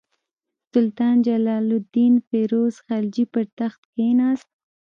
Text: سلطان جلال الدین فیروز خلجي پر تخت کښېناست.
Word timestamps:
سلطان 0.73 1.15
جلال 1.27 1.67
الدین 1.77 2.13
فیروز 2.27 2.73
خلجي 2.85 3.25
پر 3.33 3.45
تخت 3.57 3.79
کښېناست. 3.91 4.49